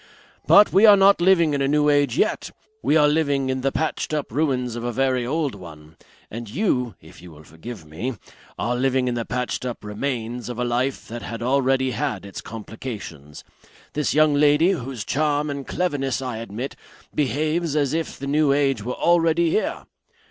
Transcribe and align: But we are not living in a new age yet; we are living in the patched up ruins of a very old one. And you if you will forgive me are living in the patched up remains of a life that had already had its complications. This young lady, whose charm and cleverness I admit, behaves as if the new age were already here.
But 0.47 0.73
we 0.73 0.87
are 0.87 0.97
not 0.97 1.21
living 1.21 1.53
in 1.53 1.61
a 1.61 1.67
new 1.67 1.87
age 1.87 2.17
yet; 2.17 2.49
we 2.81 2.97
are 2.97 3.07
living 3.07 3.49
in 3.51 3.61
the 3.61 3.71
patched 3.71 4.15
up 4.15 4.31
ruins 4.31 4.75
of 4.75 4.83
a 4.83 4.91
very 4.91 5.27
old 5.27 5.53
one. 5.53 5.95
And 6.31 6.49
you 6.49 6.95
if 7.01 7.21
you 7.21 7.29
will 7.29 7.43
forgive 7.43 7.85
me 7.85 8.15
are 8.57 8.75
living 8.75 9.07
in 9.07 9.13
the 9.13 9.25
patched 9.25 9.63
up 9.63 9.83
remains 9.83 10.49
of 10.49 10.57
a 10.57 10.63
life 10.65 11.07
that 11.07 11.21
had 11.21 11.43
already 11.43 11.91
had 11.91 12.25
its 12.25 12.41
complications. 12.41 13.43
This 13.93 14.11
young 14.15 14.33
lady, 14.33 14.71
whose 14.71 15.05
charm 15.05 15.51
and 15.51 15.67
cleverness 15.67 16.19
I 16.19 16.37
admit, 16.37 16.75
behaves 17.13 17.75
as 17.75 17.93
if 17.93 18.17
the 18.17 18.25
new 18.25 18.51
age 18.51 18.83
were 18.83 18.95
already 18.95 19.51
here. 19.51 19.85